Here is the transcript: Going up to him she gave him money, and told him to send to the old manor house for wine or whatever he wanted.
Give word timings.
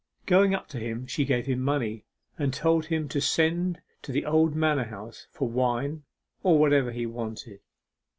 Going 0.25 0.55
up 0.55 0.67
to 0.69 0.79
him 0.79 1.05
she 1.05 1.25
gave 1.25 1.45
him 1.45 1.59
money, 1.61 2.05
and 2.35 2.51
told 2.51 2.87
him 2.87 3.07
to 3.09 3.21
send 3.21 3.83
to 4.01 4.11
the 4.11 4.25
old 4.25 4.55
manor 4.55 4.85
house 4.85 5.27
for 5.29 5.47
wine 5.47 6.05
or 6.41 6.57
whatever 6.57 6.89
he 6.91 7.05
wanted. 7.05 7.59